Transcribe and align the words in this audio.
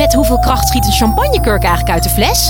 Met 0.00 0.14
hoeveel 0.14 0.38
kracht 0.38 0.68
schiet 0.68 0.84
een 0.84 0.92
champagnekurk 0.92 1.62
eigenlijk 1.62 1.90
uit 1.94 2.02
de 2.02 2.08
fles? 2.08 2.48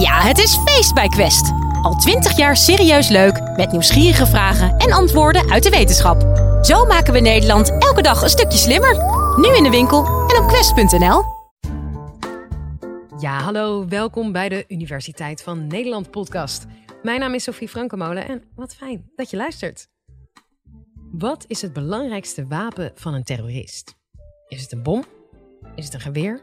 Ja, 0.00 0.20
het 0.20 0.38
is 0.38 0.56
feest 0.56 0.94
bij 0.94 1.08
Quest. 1.08 1.52
Al 1.82 1.94
twintig 1.94 2.36
jaar 2.36 2.56
serieus 2.56 3.08
leuk, 3.08 3.56
met 3.56 3.70
nieuwsgierige 3.72 4.26
vragen 4.26 4.76
en 4.76 4.92
antwoorden 4.92 5.50
uit 5.50 5.62
de 5.62 5.70
wetenschap. 5.70 6.20
Zo 6.62 6.84
maken 6.86 7.12
we 7.12 7.20
Nederland 7.20 7.70
elke 7.78 8.02
dag 8.02 8.22
een 8.22 8.28
stukje 8.28 8.58
slimmer. 8.58 8.94
Nu 9.36 9.56
in 9.56 9.62
de 9.62 9.70
winkel 9.70 10.04
en 10.04 10.42
op 10.42 10.48
quest.nl. 10.48 11.22
Ja, 13.18 13.40
hallo, 13.40 13.88
welkom 13.88 14.32
bij 14.32 14.48
de 14.48 14.64
Universiteit 14.68 15.42
van 15.42 15.66
Nederland 15.66 16.10
podcast. 16.10 16.66
Mijn 17.02 17.20
naam 17.20 17.34
is 17.34 17.44
Sofie 17.44 17.68
Frankemolen 17.68 18.28
en 18.28 18.42
wat 18.54 18.74
fijn 18.74 19.10
dat 19.16 19.30
je 19.30 19.36
luistert. 19.36 19.88
Wat 21.12 21.44
is 21.48 21.62
het 21.62 21.72
belangrijkste 21.72 22.46
wapen 22.46 22.92
van 22.94 23.14
een 23.14 23.24
terrorist? 23.24 23.94
Is 24.48 24.62
het 24.62 24.72
een 24.72 24.82
bom? 24.82 25.04
Is 25.74 25.84
het 25.84 25.94
een 25.94 26.00
geweer? 26.00 26.40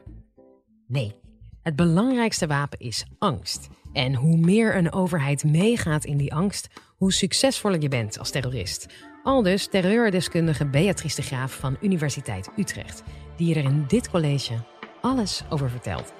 Nee. 0.88 1.16
Het 1.64 1.76
belangrijkste 1.76 2.48
wapen 2.48 2.80
is 2.80 3.06
angst. 3.20 3.68
En 3.93 4.14
hoe 4.14 4.38
meer 4.38 4.75
een 4.75 4.92
overheid 4.92 5.44
meegaat 5.44 6.06
in 6.06 6.18
die 6.18 6.34
angst, 6.34 6.68
hoe 6.96 7.14
succesvoller 7.14 7.82
je 7.82 7.88
bent 7.88 8.20
als 8.20 8.32
terrorist. 8.32 8.88
Aldus 9.24 9.68
terreurdeskundige 9.68 10.66
Beatrice 10.66 11.16
de 11.16 11.21
Graaf 11.21 11.54
van 11.54 11.78
Universiteit 11.82 12.50
Utrecht, 12.58 13.04
die 13.38 13.47
je 13.47 13.56
er 13.56 13.64
in 13.64 13.86
dit 13.88 14.10
college 14.10 14.54
alles 15.02 15.44
over 15.50 15.70
vertelt. 15.70 16.14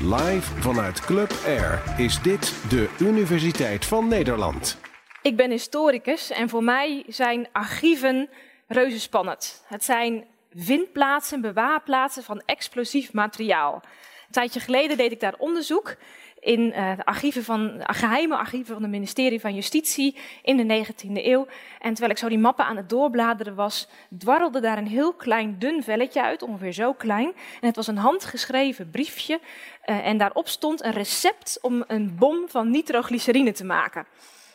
Live 0.00 0.60
vanuit 0.60 1.00
Club 1.00 1.32
Air 1.46 1.82
is 1.96 2.22
dit 2.22 2.70
de 2.70 2.90
Universiteit 2.98 3.84
van 3.84 4.08
Nederland. 4.08 4.78
Ik 5.22 5.36
ben 5.36 5.50
historicus 5.50 6.30
en 6.30 6.48
voor 6.48 6.64
mij 6.64 7.04
zijn 7.08 7.48
archieven 7.52 8.28
reuze 8.66 9.00
spannend. 9.00 9.64
Het 9.66 9.84
zijn 9.84 10.24
vindplaatsen, 10.54 11.40
bewaarplaatsen 11.40 12.22
van 12.22 12.42
explosief 12.46 13.12
materiaal. 13.12 13.74
Een 13.74 14.30
tijdje 14.30 14.60
geleden 14.60 14.96
deed 14.96 15.12
ik 15.12 15.20
daar 15.20 15.34
onderzoek 15.38 15.96
in 16.42 16.60
uh, 16.60 16.96
de 16.96 17.04
archieven 17.04 17.44
van, 17.44 17.80
geheime 17.86 18.36
archieven 18.36 18.74
van 18.74 18.82
het 18.82 18.90
ministerie 18.90 19.40
van 19.40 19.54
Justitie 19.54 20.16
in 20.42 20.56
de 20.56 20.84
19e 20.86 21.12
eeuw. 21.12 21.46
En 21.80 21.90
terwijl 21.90 22.10
ik 22.10 22.18
zo 22.18 22.28
die 22.28 22.38
mappen 22.38 22.64
aan 22.64 22.76
het 22.76 22.88
doorbladeren 22.88 23.54
was, 23.54 23.88
dwarrelde 24.18 24.60
daar 24.60 24.78
een 24.78 24.86
heel 24.86 25.12
klein 25.12 25.58
dun 25.58 25.82
velletje 25.82 26.22
uit, 26.22 26.42
ongeveer 26.42 26.72
zo 26.72 26.92
klein. 26.92 27.32
En 27.60 27.66
het 27.66 27.76
was 27.76 27.86
een 27.86 27.96
handgeschreven 27.96 28.90
briefje 28.90 29.40
uh, 29.86 30.06
en 30.06 30.18
daarop 30.18 30.48
stond 30.48 30.84
een 30.84 30.92
recept 30.92 31.58
om 31.60 31.84
een 31.86 32.16
bom 32.18 32.48
van 32.48 32.70
nitroglycerine 32.70 33.52
te 33.52 33.64
maken. 33.64 34.06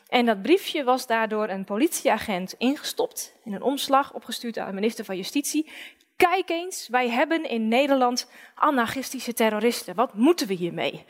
En 0.08 0.26
dat 0.26 0.42
briefje 0.42 0.84
was 0.84 1.08
daardoor 1.08 1.50
een 1.50 1.64
politieagent 1.64 2.56
ingestopt, 2.58 3.34
in 3.44 3.54
een 3.54 3.62
omslag, 3.62 4.14
opgestuurd 4.14 4.58
aan 4.58 4.68
de 4.68 4.74
minister 4.74 5.06
van 5.06 5.16
Justitie. 5.16 5.72
Kijk 6.18 6.50
eens, 6.50 6.88
wij 6.88 7.10
hebben 7.10 7.50
in 7.50 7.68
Nederland 7.68 8.32
anarchistische 8.56 9.34
terroristen. 9.34 9.96
Wat 9.96 10.14
moeten 10.14 10.48
we 10.48 10.54
hiermee? 10.54 11.06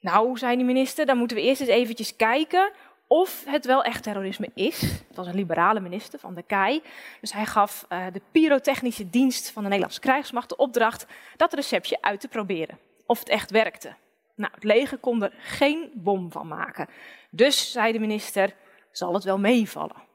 Nou, 0.00 0.38
zei 0.38 0.56
de 0.56 0.64
minister, 0.64 1.06
dan 1.06 1.18
moeten 1.18 1.36
we 1.36 1.42
eerst 1.42 1.60
eens 1.60 1.70
eventjes 1.70 2.16
kijken 2.16 2.72
of 3.06 3.44
het 3.46 3.64
wel 3.64 3.84
echt 3.84 4.02
terrorisme 4.02 4.50
is. 4.54 4.80
Het 4.80 5.16
was 5.16 5.26
een 5.26 5.34
liberale 5.34 5.80
minister 5.80 6.18
van 6.18 6.34
de 6.34 6.42
KEI. 6.42 6.82
Dus 7.20 7.32
hij 7.32 7.46
gaf 7.46 7.86
uh, 7.88 8.06
de 8.12 8.20
pyrotechnische 8.32 9.10
dienst 9.10 9.50
van 9.50 9.62
de 9.62 9.68
Nederlandse 9.68 10.00
krijgsmacht 10.00 10.48
de 10.48 10.56
opdracht 10.56 11.06
dat 11.36 11.52
receptje 11.52 11.98
uit 12.00 12.20
te 12.20 12.28
proberen. 12.28 12.78
Of 13.06 13.18
het 13.18 13.28
echt 13.28 13.50
werkte. 13.50 13.94
Nou, 14.34 14.52
het 14.54 14.64
leger 14.64 14.98
kon 14.98 15.22
er 15.22 15.32
geen 15.38 15.90
bom 15.94 16.32
van 16.32 16.48
maken. 16.48 16.88
Dus, 17.30 17.72
zei 17.72 17.92
de 17.92 17.98
minister, 17.98 18.54
zal 18.92 19.14
het 19.14 19.24
wel 19.24 19.38
meevallen. 19.38 20.06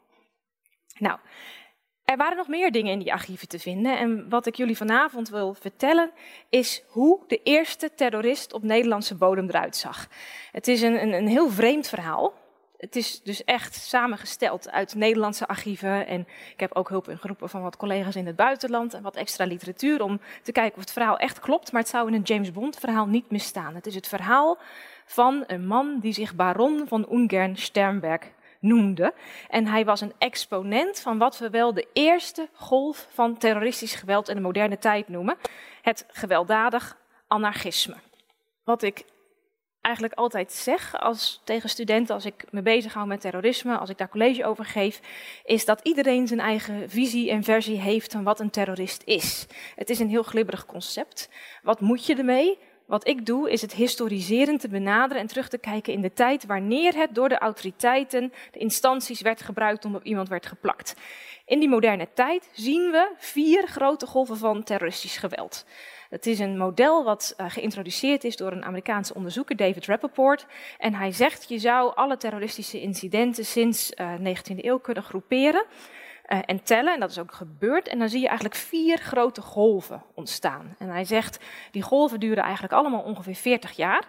Nou, 0.97 1.19
er 2.05 2.17
waren 2.17 2.37
nog 2.37 2.47
meer 2.47 2.71
dingen 2.71 2.91
in 2.91 2.99
die 2.99 3.13
archieven 3.13 3.47
te 3.47 3.59
vinden. 3.59 3.97
En 3.97 4.29
wat 4.29 4.45
ik 4.45 4.55
jullie 4.55 4.77
vanavond 4.77 5.29
wil 5.29 5.53
vertellen, 5.53 6.11
is 6.49 6.83
hoe 6.87 7.19
de 7.27 7.39
eerste 7.43 7.89
terrorist 7.95 8.53
op 8.53 8.63
Nederlandse 8.63 9.15
bodem 9.15 9.47
eruit 9.47 9.75
zag. 9.75 10.07
Het 10.51 10.67
is 10.67 10.81
een, 10.81 11.01
een, 11.01 11.13
een 11.13 11.27
heel 11.27 11.49
vreemd 11.49 11.87
verhaal. 11.87 12.33
Het 12.77 12.95
is 12.95 13.21
dus 13.21 13.43
echt 13.43 13.75
samengesteld 13.75 14.71
uit 14.71 14.95
Nederlandse 14.95 15.47
archieven. 15.47 16.07
En 16.07 16.27
ik 16.51 16.59
heb 16.59 16.75
ook 16.75 16.89
hulp 16.89 17.09
ingeroepen 17.09 17.49
van 17.49 17.61
wat 17.61 17.77
collega's 17.77 18.15
in 18.15 18.25
het 18.25 18.35
buitenland 18.35 18.93
en 18.93 19.01
wat 19.01 19.15
extra 19.15 19.45
literatuur 19.45 20.01
om 20.01 20.19
te 20.41 20.51
kijken 20.51 20.75
of 20.75 20.81
het 20.81 20.91
verhaal 20.91 21.17
echt 21.17 21.39
klopt. 21.39 21.71
Maar 21.71 21.81
het 21.81 21.89
zou 21.89 22.07
in 22.07 22.13
een 22.13 22.21
James 22.21 22.51
Bond 22.51 22.79
verhaal 22.79 23.05
niet 23.05 23.31
misstaan. 23.31 23.75
Het 23.75 23.85
is 23.85 23.95
het 23.95 24.07
verhaal 24.07 24.57
van 25.05 25.43
een 25.47 25.67
man 25.67 25.99
die 25.99 26.13
zich 26.13 26.35
baron 26.35 26.87
van 26.87 27.07
Ungern 27.11 27.57
Sternberg 27.57 28.21
noemde. 28.63 29.13
En 29.49 29.67
hij 29.67 29.85
was 29.85 30.01
een 30.01 30.13
exponent 30.17 30.99
van 30.99 31.17
wat 31.17 31.37
we 31.37 31.49
wel 31.49 31.73
de 31.73 31.87
eerste 31.93 32.49
golf 32.53 33.07
van 33.09 33.37
terroristisch 33.37 33.95
geweld 33.95 34.29
in 34.29 34.35
de 34.35 34.41
moderne 34.41 34.77
tijd 34.77 35.07
noemen: 35.07 35.37
het 35.81 36.05
gewelddadig 36.07 36.97
anarchisme. 37.27 37.95
Wat 38.63 38.83
ik 38.83 39.03
eigenlijk 39.83 40.13
altijd 40.13 40.51
zeg 40.51 40.99
als, 40.99 41.41
tegen 41.43 41.69
studenten 41.69 42.15
als 42.15 42.25
ik 42.25 42.45
me 42.51 42.61
bezig 42.61 42.93
hou 42.93 43.07
met 43.07 43.21
terrorisme, 43.21 43.77
als 43.77 43.89
ik 43.89 43.97
daar 43.97 44.09
college 44.09 44.45
over 44.45 44.65
geef, 44.65 44.99
is 45.43 45.65
dat 45.65 45.79
iedereen 45.83 46.27
zijn 46.27 46.39
eigen 46.39 46.89
visie 46.89 47.29
en 47.29 47.43
versie 47.43 47.79
heeft 47.79 48.11
van 48.11 48.23
wat 48.23 48.39
een 48.39 48.49
terrorist 48.49 49.01
is. 49.05 49.47
Het 49.75 49.89
is 49.89 49.99
een 49.99 50.09
heel 50.09 50.23
glibberig 50.23 50.65
concept. 50.65 51.29
Wat 51.61 51.79
moet 51.79 52.05
je 52.05 52.15
ermee? 52.15 52.59
Wat 52.85 53.07
ik 53.07 53.25
doe 53.25 53.51
is 53.51 53.61
het 53.61 53.73
historiserend 53.73 54.59
te 54.59 54.67
benaderen 54.67 55.21
en 55.21 55.27
terug 55.27 55.49
te 55.49 55.57
kijken 55.57 55.93
in 55.93 56.01
de 56.01 56.13
tijd 56.13 56.45
wanneer 56.45 56.95
het 56.95 57.15
door 57.15 57.29
de 57.29 57.37
autoriteiten, 57.37 58.33
de 58.51 58.59
instanties 58.59 59.21
werd 59.21 59.41
gebruikt 59.41 59.85
om 59.85 59.95
op 59.95 60.03
iemand 60.03 60.29
werd 60.29 60.45
geplakt. 60.45 60.95
In 61.45 61.59
die 61.59 61.69
moderne 61.69 62.07
tijd 62.13 62.49
zien 62.53 62.91
we 62.91 63.11
vier 63.17 63.67
grote 63.67 64.05
golven 64.05 64.37
van 64.37 64.63
terroristisch 64.63 65.17
geweld. 65.17 65.65
Het 66.09 66.25
is 66.25 66.39
een 66.39 66.57
model 66.57 67.03
wat 67.03 67.33
uh, 67.37 67.49
geïntroduceerd 67.49 68.23
is 68.23 68.35
door 68.35 68.51
een 68.51 68.63
Amerikaanse 68.63 69.13
onderzoeker, 69.13 69.55
David 69.55 69.85
Rappaport. 69.85 70.45
En 70.77 70.93
hij 70.93 71.11
zegt, 71.11 71.49
je 71.49 71.59
zou 71.59 71.95
alle 71.95 72.17
terroristische 72.17 72.81
incidenten 72.81 73.45
sinds 73.45 73.91
uh, 73.95 74.13
eh, 74.13 74.37
19e 74.37 74.55
eeuw 74.57 74.79
kunnen 74.79 75.03
groeperen 75.03 75.65
uh, 76.27 76.39
en 76.45 76.63
tellen. 76.63 76.93
En 76.93 76.99
dat 76.99 77.09
is 77.09 77.19
ook 77.19 77.33
gebeurd. 77.33 77.87
En 77.87 77.99
dan 77.99 78.09
zie 78.09 78.21
je 78.21 78.27
eigenlijk 78.27 78.57
vier 78.57 78.97
grote 78.97 79.41
golven 79.41 80.03
ontstaan. 80.13 80.75
En 80.77 80.89
hij 80.89 81.05
zegt, 81.05 81.39
die 81.71 81.81
golven 81.81 82.19
duren 82.19 82.43
eigenlijk 82.43 82.73
allemaal 82.73 83.01
ongeveer 83.01 83.35
40 83.35 83.71
jaar. 83.71 84.07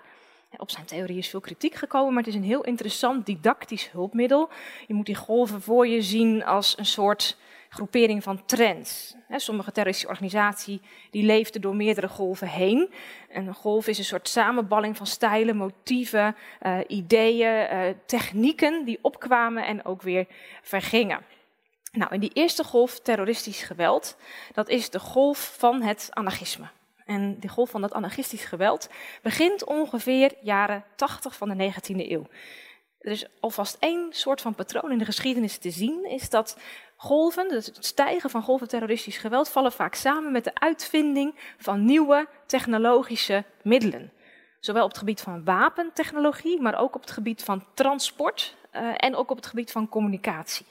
Op 0.56 0.70
zijn 0.70 0.86
theorie 0.86 1.18
is 1.18 1.28
veel 1.28 1.40
kritiek 1.40 1.74
gekomen, 1.74 2.14
maar 2.14 2.22
het 2.22 2.32
is 2.32 2.38
een 2.38 2.46
heel 2.46 2.64
interessant 2.64 3.26
didactisch 3.26 3.90
hulpmiddel. 3.90 4.48
Je 4.86 4.94
moet 4.94 5.06
die 5.06 5.14
golven 5.14 5.62
voor 5.62 5.86
je 5.86 6.02
zien 6.02 6.44
als 6.44 6.78
een 6.78 6.86
soort 6.86 7.36
groepering 7.68 8.22
van 8.22 8.44
trends. 8.44 9.14
Sommige 9.36 9.72
terroristische 9.72 10.10
organisaties 10.10 10.78
die 11.10 11.24
leefden 11.24 11.60
door 11.60 11.76
meerdere 11.76 12.08
golven 12.08 12.48
heen. 12.48 12.90
En 13.28 13.46
een 13.46 13.54
golf 13.54 13.86
is 13.86 13.98
een 13.98 14.04
soort 14.04 14.28
samenballing 14.28 14.96
van 14.96 15.06
stijlen, 15.06 15.56
motieven, 15.56 16.36
uh, 16.62 16.78
ideeën, 16.86 17.72
uh, 17.72 17.80
technieken 18.06 18.84
die 18.84 18.98
opkwamen 19.02 19.66
en 19.66 19.84
ook 19.84 20.02
weer 20.02 20.26
vergingen. 20.62 21.18
Nou, 21.94 22.14
in 22.14 22.20
die 22.20 22.32
eerste 22.32 22.64
golf 22.64 23.00
terroristisch 23.00 23.62
geweld, 23.62 24.16
dat 24.52 24.68
is 24.68 24.90
de 24.90 24.98
golf 24.98 25.54
van 25.58 25.82
het 25.82 26.08
anarchisme. 26.10 26.66
En 27.04 27.38
die 27.38 27.50
golf 27.50 27.70
van 27.70 27.80
dat 27.80 27.92
anarchistisch 27.92 28.44
geweld 28.44 28.88
begint 29.22 29.64
ongeveer 29.64 30.34
jaren 30.40 30.84
80 30.96 31.36
van 31.36 31.48
de 31.48 31.72
19e 31.72 31.96
eeuw. 31.96 32.26
Er 32.98 33.10
is 33.10 33.26
alvast 33.40 33.76
één 33.80 34.12
soort 34.12 34.40
van 34.40 34.54
patroon 34.54 34.92
in 34.92 34.98
de 34.98 35.04
geschiedenis 35.04 35.58
te 35.58 35.70
zien, 35.70 36.10
is 36.10 36.30
dat 36.30 36.58
golven, 36.96 37.48
dus 37.48 37.66
het 37.66 37.84
stijgen 37.84 38.30
van 38.30 38.42
golven 38.42 38.68
terroristisch 38.68 39.18
geweld, 39.18 39.48
vallen 39.48 39.72
vaak 39.72 39.94
samen 39.94 40.32
met 40.32 40.44
de 40.44 40.54
uitvinding 40.54 41.54
van 41.58 41.84
nieuwe 41.84 42.28
technologische 42.46 43.44
middelen. 43.62 44.12
Zowel 44.60 44.84
op 44.84 44.88
het 44.88 44.98
gebied 44.98 45.20
van 45.20 45.44
wapentechnologie, 45.44 46.60
maar 46.60 46.78
ook 46.78 46.94
op 46.94 47.00
het 47.00 47.10
gebied 47.10 47.42
van 47.42 47.64
transport 47.74 48.56
uh, 48.72 48.94
en 48.96 49.16
ook 49.16 49.30
op 49.30 49.36
het 49.36 49.46
gebied 49.46 49.72
van 49.72 49.88
communicatie. 49.88 50.66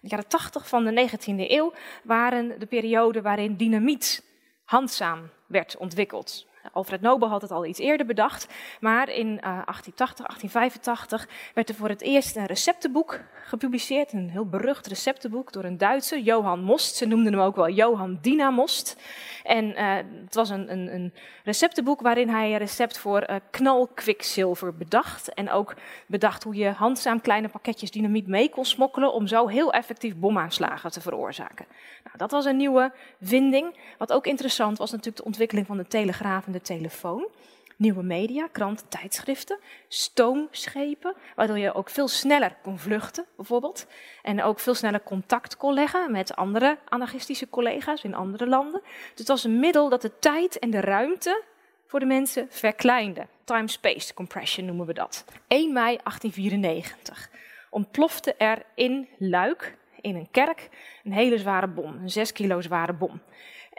De 0.00 0.08
jaren 0.08 0.28
80 0.28 0.68
van 0.68 0.84
de 0.84 1.08
19e 1.10 1.50
eeuw 1.50 1.72
waren 2.02 2.58
de 2.58 2.66
periode 2.66 3.22
waarin 3.22 3.56
dynamiet 3.56 4.24
handzaam 4.64 5.30
werd 5.46 5.76
ontwikkeld. 5.76 6.46
Alfred 6.72 7.00
Nobel 7.00 7.28
had 7.28 7.42
het 7.42 7.50
al 7.50 7.66
iets 7.66 7.78
eerder 7.78 8.06
bedacht, 8.06 8.46
maar 8.80 9.08
in 9.08 9.26
uh, 9.26 9.40
1880, 9.40 10.26
1885 10.26 11.28
werd 11.54 11.68
er 11.68 11.74
voor 11.74 11.88
het 11.88 12.02
eerst 12.02 12.36
een 12.36 12.46
receptenboek 12.46 13.20
gepubliceerd. 13.44 14.12
Een 14.12 14.30
heel 14.30 14.46
berucht 14.46 14.86
receptenboek 14.86 15.52
door 15.52 15.64
een 15.64 15.78
Duitser, 15.78 16.18
Johan 16.18 16.62
Most. 16.62 16.96
Ze 16.96 17.06
noemden 17.06 17.32
hem 17.32 17.42
ook 17.42 17.56
wel 17.56 17.68
Johan 17.68 18.18
Dynamost. 18.22 18.96
En 19.42 19.64
uh, 19.64 19.94
het 20.24 20.34
was 20.34 20.50
een, 20.50 20.72
een, 20.72 20.94
een, 20.94 21.12
receptenboek 21.44 22.00
waarin 22.00 22.28
hij 22.28 22.52
een 22.52 22.58
recept 22.58 22.98
voor 22.98 23.30
uh, 23.30 23.36
knalkwikzilver 23.50 24.76
bedacht. 24.76 25.34
En 25.34 25.50
ook 25.50 25.74
bedacht 26.06 26.42
hoe 26.42 26.54
je 26.54 26.68
handzaam 26.68 27.20
kleine 27.20 27.48
pakketjes 27.48 27.90
dynamiet 27.90 28.26
mee 28.26 28.50
kon 28.50 28.64
smokkelen 28.64 29.12
om 29.12 29.26
zo 29.26 29.46
heel 29.46 29.72
effectief 29.72 30.16
bomaanslagen 30.16 30.90
te 30.90 31.00
veroorzaken. 31.00 31.66
Nou, 32.04 32.16
dat 32.16 32.30
was 32.30 32.44
een 32.44 32.56
nieuwe 32.56 32.92
vinding. 33.20 33.76
Wat 33.98 34.12
ook 34.12 34.26
interessant 34.26 34.78
was 34.78 34.90
natuurlijk 34.90 35.16
de 35.16 35.24
ontwikkeling 35.24 35.66
van 35.66 35.76
de 35.76 35.86
telegraaf 35.86 36.46
de 36.52 36.60
telefoon. 36.60 37.28
nieuwe 37.76 38.02
media, 38.02 38.48
kranten, 38.52 38.88
tijdschriften, 38.88 39.58
stoomschepen, 39.88 41.14
waardoor 41.36 41.58
je 41.58 41.74
ook 41.74 41.90
veel 41.90 42.08
sneller 42.08 42.56
kon 42.62 42.78
vluchten, 42.78 43.24
bijvoorbeeld. 43.36 43.86
En 44.22 44.42
ook 44.42 44.60
veel 44.60 44.74
sneller 44.74 45.02
contact 45.02 45.56
kon 45.56 45.74
leggen 45.74 46.12
met 46.12 46.36
andere 46.36 46.78
anarchistische 46.88 47.48
collega's 47.48 48.04
in 48.04 48.14
andere 48.14 48.46
landen. 48.46 48.80
Dus 48.82 49.18
het 49.18 49.28
was 49.28 49.44
een 49.44 49.60
middel 49.60 49.88
dat 49.88 50.02
de 50.02 50.18
tijd 50.18 50.58
en 50.58 50.70
de 50.70 50.80
ruimte 50.80 51.42
voor 51.86 52.00
de 52.00 52.06
mensen 52.06 52.46
verkleinde. 52.50 53.26
Time-space 53.44 54.14
compression 54.14 54.66
noemen 54.66 54.86
we 54.86 54.92
dat. 54.92 55.24
1 55.46 55.72
mei 55.72 55.98
1894 56.02 57.30
ontplofte 57.70 58.34
er 58.34 58.62
in 58.74 59.08
Luik, 59.18 59.76
in 60.00 60.16
een 60.16 60.28
kerk, 60.30 60.68
een 61.04 61.12
hele 61.12 61.38
zware 61.38 61.68
bom, 61.68 61.96
een 62.02 62.10
6 62.10 62.32
kilo 62.32 62.60
zware 62.60 62.92
bom. 62.92 63.20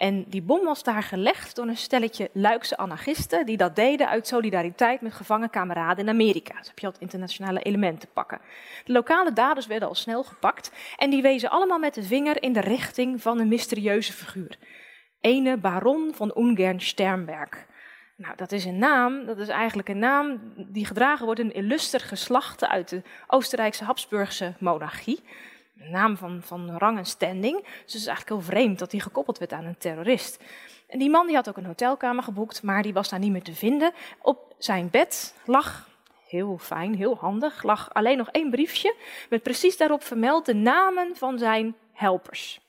En 0.01 0.25
die 0.27 0.41
bom 0.41 0.63
was 0.63 0.83
daar 0.83 1.03
gelegd 1.03 1.55
door 1.55 1.67
een 1.67 1.77
stelletje 1.77 2.29
Luikse 2.33 2.77
anarchisten 2.77 3.45
die 3.45 3.57
dat 3.57 3.75
deden 3.75 4.09
uit 4.09 4.27
solidariteit 4.27 5.01
met 5.01 5.13
gevangen 5.13 5.49
kameraden 5.49 6.03
in 6.03 6.09
Amerika. 6.09 6.57
Dus 6.57 6.67
heb 6.67 6.79
je 6.79 6.85
al 6.85 6.91
het 6.91 7.01
internationale 7.01 7.61
element 7.61 7.99
te 7.99 8.07
pakken. 8.07 8.41
De 8.85 8.91
lokale 8.91 9.33
daders 9.33 9.67
werden 9.67 9.87
al 9.87 9.95
snel 9.95 10.23
gepakt 10.23 10.71
en 10.97 11.09
die 11.09 11.21
wezen 11.21 11.49
allemaal 11.49 11.79
met 11.79 11.93
de 11.93 12.03
vinger 12.03 12.43
in 12.43 12.53
de 12.53 12.59
richting 12.59 13.21
van 13.21 13.39
een 13.39 13.47
mysterieuze 13.47 14.13
figuur. 14.13 14.57
Ene 15.19 15.57
baron 15.57 16.11
van 16.13 16.31
Ungern-Sternberg. 16.37 17.65
Nou, 18.15 18.35
dat 18.35 18.51
is 18.51 18.65
een 18.65 18.77
naam, 18.77 19.25
dat 19.25 19.37
is 19.37 19.47
eigenlijk 19.47 19.89
een 19.89 19.99
naam 19.99 20.53
die 20.55 20.85
gedragen 20.85 21.25
wordt 21.25 21.39
in 21.39 21.53
illuster 21.53 21.99
geslachte 21.99 22.69
uit 22.69 22.89
de 22.89 23.01
Oostenrijkse 23.27 23.83
Habsburgse 23.83 24.53
monarchie. 24.59 25.19
Een 25.81 25.91
naam 25.91 26.17
van, 26.17 26.41
van 26.41 26.77
rang 26.77 26.97
en 26.97 27.05
standing. 27.05 27.61
Dus 27.61 27.93
het 27.93 27.93
is 27.93 28.05
eigenlijk 28.05 28.29
heel 28.29 28.51
vreemd 28.55 28.79
dat 28.79 28.91
hij 28.91 29.01
gekoppeld 29.01 29.37
werd 29.37 29.53
aan 29.53 29.65
een 29.65 29.77
terrorist. 29.77 30.43
En 30.87 30.99
die 30.99 31.09
man 31.09 31.27
die 31.27 31.35
had 31.35 31.49
ook 31.49 31.57
een 31.57 31.65
hotelkamer 31.65 32.23
geboekt, 32.23 32.63
maar 32.63 32.83
die 32.83 32.93
was 32.93 33.09
daar 33.09 33.19
niet 33.19 33.31
meer 33.31 33.43
te 33.43 33.55
vinden. 33.55 33.93
Op 34.21 34.55
zijn 34.57 34.89
bed 34.89 35.35
lag, 35.45 35.89
heel 36.27 36.57
fijn, 36.57 36.95
heel 36.95 37.17
handig, 37.17 37.63
lag 37.63 37.93
alleen 37.93 38.17
nog 38.17 38.29
één 38.29 38.49
briefje 38.49 38.95
met 39.29 39.43
precies 39.43 39.77
daarop 39.77 40.03
vermeld 40.03 40.45
de 40.45 40.55
namen 40.55 41.15
van 41.15 41.37
zijn 41.37 41.75
helpers 41.93 42.59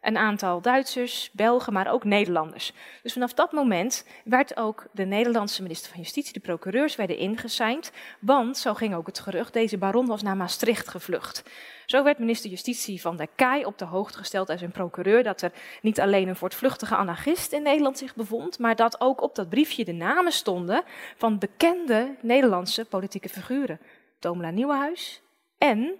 een 0.00 0.16
aantal 0.16 0.60
Duitsers, 0.60 1.30
Belgen, 1.32 1.72
maar 1.72 1.92
ook 1.92 2.04
Nederlanders. 2.04 2.72
Dus 3.02 3.12
vanaf 3.12 3.34
dat 3.34 3.52
moment 3.52 4.04
werd 4.24 4.56
ook 4.56 4.86
de 4.92 5.04
Nederlandse 5.04 5.62
minister 5.62 5.90
van 5.90 6.00
Justitie, 6.00 6.32
de 6.32 6.40
procureurs, 6.40 6.96
werden 6.96 7.16
ingeseind. 7.16 7.92
Want, 8.20 8.58
zo 8.58 8.74
ging 8.74 8.94
ook 8.94 9.06
het 9.06 9.18
gerucht, 9.20 9.52
deze 9.52 9.78
baron 9.78 10.06
was 10.06 10.22
naar 10.22 10.36
Maastricht 10.36 10.88
gevlucht. 10.88 11.42
Zo 11.86 12.02
werd 12.02 12.18
minister 12.18 12.50
Justitie 12.50 13.00
van 13.00 13.16
der 13.16 13.28
Kaai 13.34 13.64
op 13.64 13.78
de 13.78 13.84
hoogte 13.84 14.18
gesteld 14.18 14.50
als 14.50 14.60
een 14.60 14.70
procureur 14.70 15.22
dat 15.22 15.42
er 15.42 15.52
niet 15.82 16.00
alleen 16.00 16.28
een 16.28 16.36
voortvluchtige 16.36 16.96
anarchist 16.96 17.52
in 17.52 17.62
Nederland 17.62 17.98
zich 17.98 18.14
bevond, 18.14 18.58
maar 18.58 18.76
dat 18.76 19.00
ook 19.00 19.22
op 19.22 19.34
dat 19.34 19.48
briefje 19.48 19.84
de 19.84 19.92
namen 19.92 20.32
stonden 20.32 20.82
van 21.16 21.38
bekende 21.38 22.14
Nederlandse 22.20 22.84
politieke 22.84 23.28
figuren. 23.28 23.80
Tomela 24.18 24.50
Nieuwenhuis 24.50 25.22
en 25.58 25.98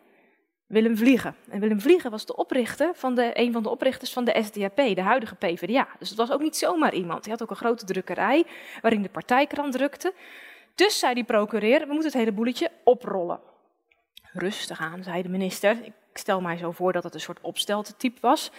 Willem 0.69 0.97
Vliegen. 0.97 1.37
En 1.51 1.61
Willem 1.61 1.81
Vliegen 1.81 2.11
was 2.11 2.27
de 2.27 2.37
oprichter 2.37 2.91
van 2.95 3.15
de, 3.15 3.31
een 3.33 3.53
van 3.53 3.63
de 3.63 3.69
oprichters 3.69 4.13
van 4.13 4.25
de 4.25 4.43
SDAP, 4.45 4.77
de 4.77 5.03
huidige 5.03 5.35
PvdA. 5.35 5.89
Dus 5.99 6.09
het 6.09 6.19
was 6.19 6.31
ook 6.31 6.41
niet 6.41 6.57
zomaar 6.57 6.95
iemand. 6.95 7.25
Hij 7.25 7.33
had 7.33 7.43
ook 7.43 7.51
een 7.51 7.57
grote 7.57 7.85
drukkerij 7.85 8.45
waarin 8.83 9.03
de 9.03 9.09
partijkrant 9.09 9.73
drukte. 9.73 10.13
Dus 10.75 10.99
zei 10.99 11.15
die 11.15 11.25
procureur, 11.25 11.81
we 11.81 11.87
moeten 11.87 12.05
het 12.05 12.15
hele 12.15 12.33
boeletje 12.33 12.71
oprollen. 12.85 13.41
Rustig 14.33 14.81
aan, 14.81 15.03
zei 15.03 15.23
de 15.23 15.29
minister. 15.29 15.85
Ik 15.85 15.93
stel 16.13 16.41
mij 16.41 16.57
zo 16.57 16.71
voor 16.71 16.93
dat 16.93 17.05
het 17.05 17.15
een 17.15 17.21
soort 17.21 17.41
opsteltetype 17.41 18.21
was. 18.21 18.51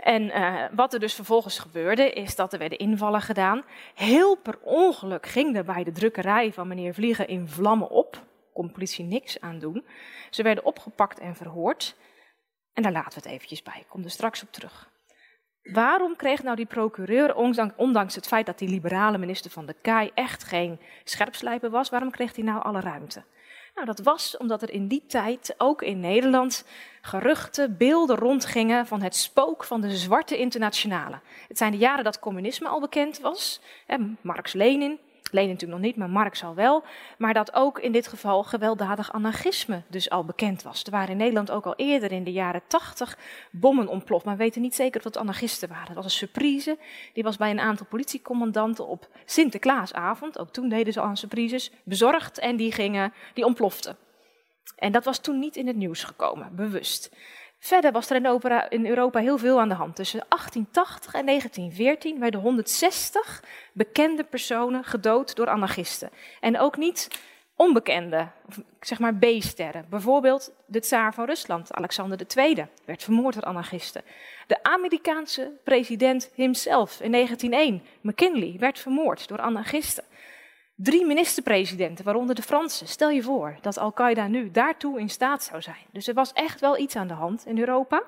En 0.00 0.22
uh, 0.22 0.64
wat 0.72 0.94
er 0.94 1.00
dus 1.00 1.14
vervolgens 1.14 1.58
gebeurde, 1.58 2.10
is 2.10 2.36
dat 2.36 2.52
er 2.52 2.58
werden 2.58 2.78
invallen 2.78 3.22
gedaan. 3.22 3.62
Heel 3.94 4.36
per 4.36 4.58
ongeluk 4.62 5.26
ging 5.26 5.56
er 5.56 5.64
bij 5.64 5.84
de 5.84 5.92
drukkerij 5.92 6.52
van 6.52 6.68
meneer 6.68 6.94
Vliegen 6.94 7.28
in 7.28 7.48
vlammen 7.48 7.90
op 7.90 8.26
kon 8.58 8.72
politie 8.72 9.04
niks 9.04 9.40
aan 9.40 9.58
doen. 9.58 9.84
Ze 10.30 10.42
werden 10.42 10.64
opgepakt 10.64 11.18
en 11.18 11.36
verhoord. 11.36 11.96
En 12.72 12.82
daar 12.82 12.92
laten 12.92 13.22
we 13.22 13.28
het 13.28 13.34
eventjes 13.34 13.62
bij. 13.62 13.78
Ik 13.78 13.88
kom 13.88 14.04
er 14.04 14.10
straks 14.10 14.42
op 14.42 14.52
terug. 14.52 14.90
Waarom 15.62 16.16
kreeg 16.16 16.42
nou 16.42 16.56
die 16.56 16.66
procureur, 16.66 17.34
ondanks 17.76 18.14
het 18.14 18.26
feit 18.26 18.46
dat 18.46 18.58
die 18.58 18.68
liberale 18.68 19.18
minister 19.18 19.50
van 19.50 19.66
de 19.66 19.74
Kaai 19.82 20.10
echt 20.14 20.44
geen 20.44 20.80
scherpslijper 21.04 21.70
was, 21.70 21.88
waarom 21.88 22.10
kreeg 22.10 22.34
hij 22.34 22.44
nou 22.44 22.62
alle 22.62 22.80
ruimte? 22.80 23.24
Nou, 23.74 23.86
dat 23.86 23.98
was 23.98 24.36
omdat 24.36 24.62
er 24.62 24.70
in 24.70 24.88
die 24.88 25.04
tijd, 25.06 25.54
ook 25.58 25.82
in 25.82 26.00
Nederland, 26.00 26.64
geruchten, 27.02 27.76
beelden 27.76 28.16
rondgingen 28.16 28.86
van 28.86 29.02
het 29.02 29.16
spook 29.16 29.64
van 29.64 29.80
de 29.80 29.96
zwarte 29.96 30.38
internationale. 30.38 31.20
Het 31.48 31.58
zijn 31.58 31.72
de 31.72 31.78
jaren 31.78 32.04
dat 32.04 32.18
communisme 32.18 32.68
al 32.68 32.80
bekend 32.80 33.20
was. 33.20 33.60
Marx 34.20 34.52
Lenin, 34.52 34.98
Lenin 35.32 35.50
natuurlijk 35.50 35.80
nog 35.80 35.88
niet, 35.88 35.98
maar 35.98 36.10
Marx 36.10 36.44
al 36.44 36.54
wel. 36.54 36.84
Maar 37.18 37.34
dat 37.34 37.54
ook 37.54 37.78
in 37.78 37.92
dit 37.92 38.08
geval 38.08 38.42
gewelddadig 38.42 39.12
anarchisme 39.12 39.82
dus 39.88 40.10
al 40.10 40.24
bekend 40.24 40.62
was. 40.62 40.84
Er 40.84 40.90
waren 40.90 41.08
in 41.08 41.16
Nederland 41.16 41.50
ook 41.50 41.66
al 41.66 41.74
eerder 41.76 42.12
in 42.12 42.24
de 42.24 42.32
jaren 42.32 42.62
tachtig 42.66 43.18
bommen 43.50 43.88
ontploft. 43.88 44.24
Maar 44.24 44.36
we 44.36 44.42
weten 44.42 44.62
niet 44.62 44.74
zeker 44.74 44.98
of 44.98 45.04
het 45.04 45.16
anarchisten 45.16 45.68
waren. 45.68 45.86
Dat 45.86 45.94
was 45.94 46.04
een 46.04 46.10
surprise. 46.10 46.78
Die 47.12 47.22
was 47.22 47.36
bij 47.36 47.50
een 47.50 47.60
aantal 47.60 47.86
politiecommandanten 47.86 48.86
op 48.86 49.08
Sinterklaasavond. 49.24 50.38
Ook 50.38 50.52
toen 50.52 50.68
deden 50.68 50.92
ze 50.92 51.00
al 51.00 51.16
surprises. 51.16 51.70
Bezorgd 51.84 52.38
en 52.38 52.56
die 52.56 52.72
gingen, 52.72 53.12
die 53.34 53.44
ontploften. 53.44 53.96
En 54.76 54.92
dat 54.92 55.04
was 55.04 55.18
toen 55.18 55.38
niet 55.38 55.56
in 55.56 55.66
het 55.66 55.76
nieuws 55.76 56.04
gekomen, 56.04 56.56
bewust. 56.56 57.16
Verder 57.58 57.92
was 57.92 58.10
er 58.10 58.70
in, 58.70 58.86
Europa 58.86 59.20
heel 59.20 59.38
veel 59.38 59.60
aan 59.60 59.68
de 59.68 59.74
hand. 59.74 59.96
Tussen 59.96 60.24
1880 60.28 61.14
en 61.14 61.26
1914 61.26 62.20
werden 62.20 62.40
160 62.40 63.44
bekende 63.72 64.24
personen 64.24 64.84
gedood 64.84 65.36
door 65.36 65.48
anarchisten. 65.48 66.10
En 66.40 66.58
ook 66.58 66.76
niet 66.76 67.08
onbekende, 67.56 68.28
zeg 68.80 68.98
maar 68.98 69.14
B-sterren. 69.14 69.86
Bijvoorbeeld 69.90 70.52
de 70.66 70.80
tsaar 70.80 71.14
van 71.14 71.24
Rusland, 71.24 71.72
Alexander 71.72 72.18
II, 72.36 72.66
werd 72.84 73.02
vermoord 73.02 73.34
door 73.34 73.44
anarchisten. 73.44 74.02
De 74.46 74.62
Amerikaanse 74.62 75.52
president 75.64 76.30
himself 76.34 77.00
in 77.00 77.12
1901, 77.12 77.82
McKinley, 78.00 78.56
werd 78.58 78.78
vermoord 78.78 79.28
door 79.28 79.40
anarchisten. 79.40 80.04
Drie 80.80 81.06
minister-presidenten, 81.06 82.04
waaronder 82.04 82.34
de 82.34 82.42
Fransen. 82.42 82.86
Stel 82.88 83.10
je 83.10 83.22
voor 83.22 83.56
dat 83.60 83.78
Al-Qaeda 83.78 84.26
nu 84.26 84.50
daartoe 84.50 85.00
in 85.00 85.10
staat 85.10 85.42
zou 85.42 85.62
zijn. 85.62 85.84
Dus 85.92 86.08
er 86.08 86.14
was 86.14 86.32
echt 86.32 86.60
wel 86.60 86.78
iets 86.78 86.96
aan 86.96 87.08
de 87.08 87.14
hand 87.14 87.46
in 87.46 87.58
Europa. 87.58 88.02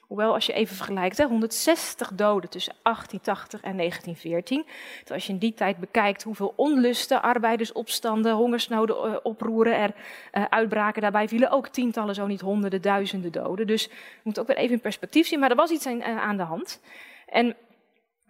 Hoewel, 0.00 0.34
als 0.34 0.46
je 0.46 0.52
even 0.52 0.76
vergelijkt, 0.76 1.18
hè, 1.18 1.24
160 1.24 2.12
doden 2.14 2.50
tussen 2.50 2.74
1880 2.82 3.60
en 3.60 3.76
1914. 3.76 4.64
Dus 5.00 5.10
als 5.10 5.26
je 5.26 5.32
in 5.32 5.38
die 5.38 5.54
tijd 5.54 5.76
bekijkt 5.76 6.22
hoeveel 6.22 6.52
onlusten, 6.56 7.22
arbeidersopstanden, 7.22 8.32
hongersnoden, 8.32 9.10
uh, 9.10 9.16
oproeren 9.22 9.76
er 9.76 9.94
uh, 10.32 10.44
uitbraken. 10.44 11.02
Daarbij 11.02 11.28
vielen 11.28 11.50
ook 11.50 11.68
tientallen, 11.68 12.14
zo 12.14 12.26
niet 12.26 12.40
honderden, 12.40 12.82
duizenden 12.82 13.32
doden. 13.32 13.66
Dus 13.66 13.84
je 13.84 13.90
moet 14.22 14.38
ook 14.38 14.46
weer 14.46 14.56
even 14.56 14.74
in 14.74 14.80
perspectief 14.80 15.26
zien. 15.26 15.38
Maar 15.38 15.50
er 15.50 15.56
was 15.56 15.70
iets 15.70 15.86
aan, 15.86 16.02
aan 16.02 16.36
de 16.36 16.42
hand. 16.42 16.80
En 17.26 17.56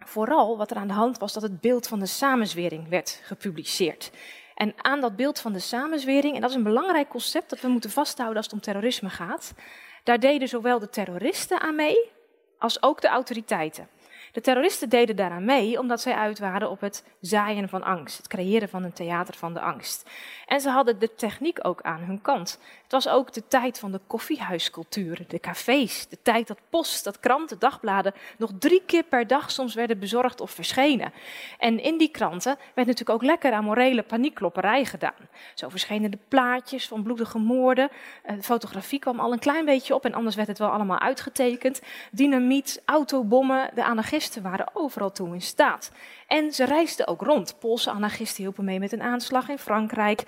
Vooral 0.05 0.57
wat 0.57 0.71
er 0.71 0.77
aan 0.77 0.87
de 0.87 0.93
hand 0.93 1.17
was, 1.17 1.33
dat 1.33 1.43
het 1.43 1.61
beeld 1.61 1.87
van 1.87 1.99
de 1.99 2.05
samenzwering 2.05 2.89
werd 2.89 3.21
gepubliceerd. 3.23 4.11
En 4.55 4.73
aan 4.77 5.01
dat 5.01 5.15
beeld 5.15 5.39
van 5.39 5.53
de 5.53 5.59
samenzwering, 5.59 6.35
en 6.35 6.41
dat 6.41 6.49
is 6.49 6.55
een 6.55 6.63
belangrijk 6.63 7.09
concept 7.09 7.49
dat 7.49 7.61
we 7.61 7.67
moeten 7.67 7.89
vasthouden 7.89 8.37
als 8.37 8.45
het 8.45 8.53
om 8.55 8.61
terrorisme 8.61 9.09
gaat, 9.09 9.53
daar 10.03 10.19
deden 10.19 10.47
zowel 10.47 10.79
de 10.79 10.89
terroristen 10.89 11.59
aan 11.61 11.75
mee 11.75 12.11
als 12.57 12.83
ook 12.83 13.01
de 13.01 13.07
autoriteiten. 13.07 13.87
De 14.33 14.41
terroristen 14.41 14.89
deden 14.89 15.15
daaraan 15.15 15.45
mee 15.45 15.79
omdat 15.79 16.01
zij 16.01 16.13
uit 16.13 16.39
waren 16.39 16.69
op 16.69 16.81
het 16.81 17.03
zaaien 17.19 17.69
van 17.69 17.83
angst, 17.83 18.17
het 18.17 18.27
creëren 18.27 18.69
van 18.69 18.83
een 18.83 18.93
theater 18.93 19.33
van 19.33 19.53
de 19.53 19.59
angst. 19.59 20.09
En 20.47 20.61
ze 20.61 20.69
hadden 20.69 20.99
de 20.99 21.15
techniek 21.15 21.59
ook 21.61 21.81
aan 21.81 22.01
hun 22.01 22.21
kant. 22.21 22.59
Het 22.83 22.91
was 22.91 23.07
ook 23.07 23.33
de 23.33 23.47
tijd 23.47 23.79
van 23.79 23.91
de 23.91 23.99
koffiehuiscultuur, 24.07 25.25
de 25.27 25.39
cafés, 25.39 26.07
de 26.09 26.17
tijd 26.21 26.47
dat 26.47 26.59
post, 26.69 27.03
dat 27.03 27.19
kranten, 27.19 27.59
dagbladen 27.59 28.13
nog 28.37 28.51
drie 28.59 28.81
keer 28.85 29.03
per 29.03 29.27
dag 29.27 29.51
soms 29.51 29.73
werden 29.73 29.99
bezorgd 29.99 30.41
of 30.41 30.51
verschenen. 30.51 31.13
En 31.59 31.79
in 31.79 31.97
die 31.97 32.09
kranten 32.09 32.57
werd 32.73 32.87
natuurlijk 32.87 33.09
ook 33.09 33.29
lekker 33.29 33.53
aan 33.53 33.63
morele 33.63 34.03
paniekklopperij 34.03 34.85
gedaan. 34.85 35.29
Zo 35.53 35.69
verschenen 35.69 36.11
de 36.11 36.19
plaatjes 36.27 36.87
van 36.87 37.03
bloedige 37.03 37.37
moorden, 37.37 37.89
eh, 38.23 38.35
fotografie 38.41 38.99
kwam 38.99 39.19
al 39.19 39.31
een 39.31 39.39
klein 39.39 39.65
beetje 39.65 39.95
op 39.95 40.05
en 40.05 40.13
anders 40.13 40.35
werd 40.35 40.47
het 40.47 40.59
wel 40.59 40.69
allemaal 40.69 40.99
uitgetekend. 40.99 41.81
Dynamiet, 42.11 42.81
autobommen, 42.85 43.69
de 43.75 43.83
anarchisten 43.83 44.21
waren 44.41 44.69
overal 44.73 45.11
toe 45.11 45.33
in 45.33 45.41
staat. 45.41 45.91
En 46.27 46.51
ze 46.51 46.65
reisden 46.65 47.07
ook 47.07 47.21
rond. 47.21 47.55
Poolse 47.59 47.91
anarchisten 47.91 48.43
hielpen 48.43 48.65
mee 48.65 48.79
met 48.79 48.91
een 48.91 49.01
aanslag 49.01 49.49
in 49.49 49.57
Frankrijk. 49.57 50.23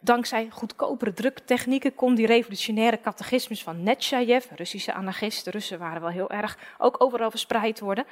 Dankzij 0.00 0.48
goedkopere 0.50 1.12
druktechnieken 1.12 1.94
kon 1.94 2.14
die 2.14 2.26
revolutionaire 2.26 3.00
catechismus 3.00 3.62
van 3.62 3.82
Netshayev, 3.82 4.46
Russische 4.56 4.92
anarchist, 4.92 5.44
de 5.44 5.50
Russen 5.50 5.78
waren 5.78 6.00
wel 6.00 6.10
heel 6.10 6.30
erg, 6.30 6.58
ook 6.78 7.02
overal 7.02 7.30
verspreid 7.30 7.80
worden. 7.80 8.04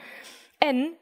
En 0.58 0.96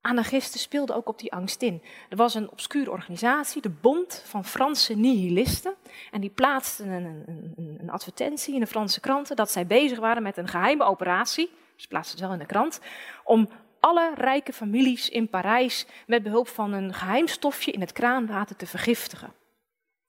anarchisten 0.00 0.60
speelden 0.60 0.96
ook 0.96 1.08
op 1.08 1.18
die 1.18 1.32
angst 1.32 1.62
in. 1.62 1.82
Er 2.08 2.16
was 2.16 2.34
een 2.34 2.50
obscure 2.50 2.90
organisatie, 2.90 3.62
de 3.62 3.70
Bond 3.70 4.22
van 4.26 4.44
Franse 4.44 4.94
Nihilisten. 4.94 5.74
En 6.10 6.20
die 6.20 6.30
plaatsten 6.30 6.88
een, 6.88 7.22
een, 7.26 7.76
een 7.80 7.90
advertentie 7.90 8.54
in 8.54 8.60
de 8.60 8.66
Franse 8.66 9.00
kranten 9.00 9.36
dat 9.36 9.50
zij 9.50 9.66
bezig 9.66 9.98
waren 9.98 10.22
met 10.22 10.36
een 10.36 10.48
geheime 10.48 10.84
operatie. 10.84 11.50
Ze 11.76 11.88
plaatsten 11.88 12.18
het 12.18 12.26
wel 12.26 12.34
in 12.34 12.42
de 12.42 12.52
krant. 12.52 12.80
Om 13.24 13.48
alle 13.80 14.12
rijke 14.14 14.52
families 14.52 15.08
in 15.08 15.28
Parijs 15.28 15.86
met 16.06 16.22
behulp 16.22 16.48
van 16.48 16.72
een 16.72 16.94
geheim 16.94 17.26
stofje 17.26 17.72
in 17.72 17.80
het 17.80 17.92
kraanwater 17.92 18.56
te 18.56 18.66
vergiftigen. 18.66 19.32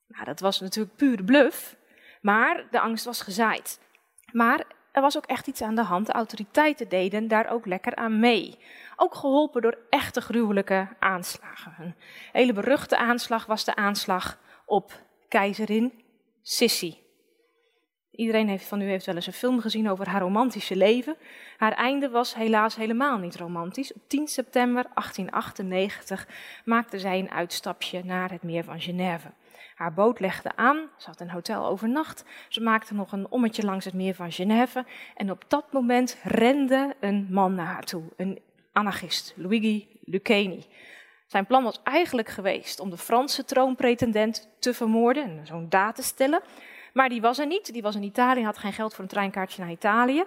Nou, 0.07 0.25
dat 0.25 0.39
was 0.39 0.59
natuurlijk 0.59 0.95
pure 0.95 1.23
bluff, 1.23 1.75
maar 2.21 2.67
de 2.71 2.79
angst 2.79 3.05
was 3.05 3.21
gezaaid. 3.21 3.79
Maar 4.31 4.63
er 4.91 5.01
was 5.01 5.17
ook 5.17 5.25
echt 5.25 5.47
iets 5.47 5.61
aan 5.61 5.75
de 5.75 5.83
hand. 5.83 6.05
De 6.05 6.11
autoriteiten 6.11 6.89
deden 6.89 7.27
daar 7.27 7.49
ook 7.49 7.65
lekker 7.65 7.95
aan 7.95 8.19
mee. 8.19 8.57
Ook 8.95 9.15
geholpen 9.15 9.61
door 9.61 9.77
echte 9.89 10.21
gruwelijke 10.21 10.87
aanslagen. 10.99 11.75
Een 11.79 11.95
hele 12.31 12.53
beruchte 12.53 12.97
aanslag 12.97 13.45
was 13.45 13.63
de 13.63 13.75
aanslag 13.75 14.39
op 14.65 15.01
keizerin 15.27 16.03
Sissi. 16.41 17.08
Iedereen 18.19 18.47
heeft 18.47 18.65
van 18.65 18.81
u 18.81 18.85
heeft 18.85 19.05
wel 19.05 19.15
eens 19.15 19.27
een 19.27 19.33
film 19.33 19.59
gezien 19.59 19.89
over 19.89 20.07
haar 20.09 20.21
romantische 20.21 20.75
leven. 20.75 21.15
Haar 21.57 21.71
einde 21.71 22.09
was 22.09 22.35
helaas 22.35 22.75
helemaal 22.75 23.17
niet 23.17 23.35
romantisch. 23.35 23.93
Op 23.93 24.01
10 24.07 24.27
september 24.27 24.83
1898 24.93 26.27
maakte 26.65 26.99
zij 26.99 27.19
een 27.19 27.31
uitstapje 27.31 28.03
naar 28.03 28.31
het 28.31 28.43
meer 28.43 28.63
van 28.63 28.81
Genève. 28.81 29.27
Haar 29.75 29.93
boot 29.93 30.19
legde 30.19 30.55
aan, 30.55 30.77
ze 30.97 31.07
had 31.07 31.19
een 31.19 31.29
hotel 31.29 31.65
overnacht. 31.65 32.25
Ze 32.49 32.61
maakte 32.61 32.93
nog 32.93 33.11
een 33.11 33.29
ommetje 33.29 33.63
langs 33.63 33.85
het 33.85 33.93
meer 33.93 34.15
van 34.15 34.31
Genève. 34.31 34.85
En 35.15 35.31
op 35.31 35.43
dat 35.47 35.71
moment 35.71 36.17
rende 36.23 36.95
een 36.99 37.27
man 37.29 37.55
naar 37.55 37.65
haar 37.65 37.83
toe, 37.83 38.03
een 38.17 38.39
anarchist, 38.71 39.33
Luigi 39.35 39.87
Lucchini. 40.01 40.65
Zijn 41.27 41.45
plan 41.45 41.63
was 41.63 41.79
eigenlijk 41.83 42.29
geweest 42.29 42.79
om 42.79 42.89
de 42.89 42.97
Franse 42.97 43.45
troonpretendent 43.45 44.49
te 44.59 44.73
vermoorden 44.73 45.23
en 45.23 45.45
zo'n 45.45 45.69
daad 45.69 45.95
te 45.95 46.03
stellen. 46.03 46.41
Maar 46.93 47.09
die 47.09 47.21
was 47.21 47.39
er 47.39 47.47
niet. 47.47 47.73
Die 47.73 47.81
was 47.81 47.95
in 47.95 48.03
Italië, 48.03 48.43
had 48.43 48.57
geen 48.57 48.73
geld 48.73 48.93
voor 48.93 49.03
een 49.03 49.09
treinkaartje 49.09 49.61
naar 49.61 49.71
Italië. 49.71 50.23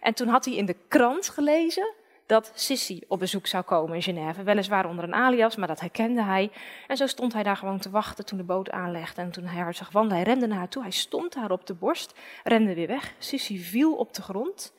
En 0.00 0.14
toen 0.14 0.28
had 0.28 0.44
hij 0.44 0.54
in 0.54 0.66
de 0.66 0.76
krant 0.88 1.28
gelezen 1.28 1.94
dat 2.26 2.52
Sissi 2.54 3.02
op 3.08 3.18
bezoek 3.18 3.46
zou 3.46 3.64
komen 3.64 3.94
in 3.94 4.02
Genève. 4.02 4.42
Weliswaar 4.42 4.88
onder 4.88 5.04
een 5.04 5.14
alias, 5.14 5.56
maar 5.56 5.68
dat 5.68 5.80
herkende 5.80 6.22
hij. 6.22 6.50
En 6.86 6.96
zo 6.96 7.06
stond 7.06 7.32
hij 7.32 7.42
daar 7.42 7.56
gewoon 7.56 7.78
te 7.78 7.90
wachten 7.90 8.24
toen 8.24 8.38
de 8.38 8.44
boot 8.44 8.70
aanlegde. 8.70 9.22
En 9.22 9.30
toen 9.30 9.44
hij 9.44 9.62
haar 9.62 9.74
zag 9.74 9.90
wandelen, 9.90 10.16
hij 10.22 10.32
rende 10.32 10.46
naar 10.46 10.58
haar 10.58 10.68
toe. 10.68 10.82
Hij 10.82 10.90
stond 10.90 11.34
haar 11.34 11.50
op 11.50 11.66
de 11.66 11.74
borst, 11.74 12.14
rende 12.44 12.74
weer 12.74 12.86
weg. 12.86 13.14
Sissi 13.18 13.58
viel 13.58 13.94
op 13.94 14.14
de 14.14 14.22
grond, 14.22 14.74